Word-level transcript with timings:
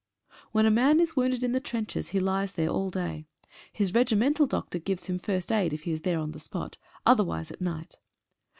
When 0.51 0.65
a 0.65 0.71
man 0.71 0.99
is 0.99 1.15
wounded 1.15 1.43
in 1.43 1.51
the 1.51 1.59
trenches 1.59 2.09
he 2.09 2.19
lies 2.19 2.53
there 2.53 2.69
all 2.69 2.89
day. 2.89 3.27
His 3.71 3.93
regimental 3.93 4.47
doctor 4.47 4.79
gives 4.79 5.05
him 5.05 5.19
first 5.19 5.51
aid 5.51 5.73
if 5.73 5.83
he 5.83 5.91
is 5.91 6.01
there 6.01 6.17
on 6.17 6.31
the 6.31 6.39
spot, 6.39 6.77
otherwise 7.05 7.51
at 7.51 7.61
night. 7.61 7.99